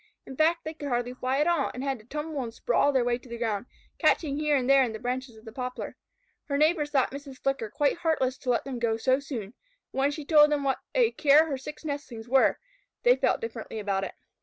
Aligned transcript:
In 0.25 0.35
fact, 0.35 0.63
they 0.63 0.73
could 0.73 0.87
hardly 0.89 1.13
fly 1.13 1.37
at 1.37 1.45
all, 1.47 1.69
and 1.75 1.83
had 1.83 1.99
to 1.99 2.05
tumble 2.05 2.41
and 2.41 2.51
sprawl 2.51 2.91
their 2.91 3.03
way 3.05 3.19
to 3.19 3.29
the 3.29 3.37
ground, 3.37 3.67
catching 3.99 4.35
here 4.39 4.55
and 4.55 4.67
there 4.67 4.81
in 4.83 4.93
the 4.93 4.99
branches 4.99 5.37
of 5.37 5.45
the 5.45 5.51
poplar. 5.51 5.95
Her 6.45 6.57
neighbors 6.57 6.89
thought 6.89 7.11
Mrs. 7.11 7.37
Flicker 7.37 7.69
quite 7.69 7.97
heartless 7.99 8.39
to 8.39 8.49
let 8.49 8.63
them 8.65 8.79
go 8.79 8.97
so 8.97 9.19
soon, 9.19 9.53
but 9.91 9.99
when 9.99 10.09
she 10.09 10.25
told 10.25 10.49
them 10.51 10.63
what 10.63 10.79
a 10.95 11.11
care 11.11 11.45
her 11.45 11.57
six 11.59 11.85
nestlings 11.85 12.27
were, 12.27 12.57
they 13.03 13.15
felt 13.15 13.41
differently 13.41 13.77
about 13.77 14.03
it. 14.03 14.15